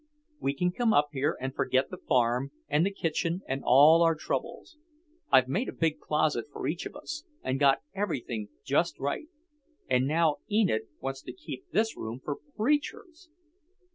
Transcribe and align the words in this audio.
We 0.39 0.55
can 0.55 0.71
come 0.71 0.93
up 0.93 1.09
here 1.11 1.37
and 1.39 1.53
forget 1.53 1.91
the 1.91 1.97
farm 2.09 2.51
and 2.67 2.83
the 2.83 2.89
kitchen 2.91 3.43
and 3.47 3.61
all 3.63 4.01
our 4.01 4.15
troubles. 4.15 4.79
I've 5.31 5.47
made 5.47 5.69
a 5.69 5.71
big 5.71 5.99
closet 5.99 6.45
for 6.51 6.65
each 6.67 6.87
of 6.87 6.95
us, 6.95 7.23
and 7.43 7.59
got 7.59 7.83
everything 7.93 8.49
just 8.63 8.97
right. 8.99 9.27
And 9.87 10.07
now 10.07 10.37
Enid 10.51 10.87
wants 11.01 11.21
to 11.21 11.33
keep 11.33 11.69
this 11.69 11.95
room 11.95 12.19
for 12.19 12.37
preachers!" 12.57 13.29